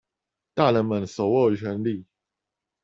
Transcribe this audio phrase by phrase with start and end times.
[0.55, 2.07] 大人們手握權利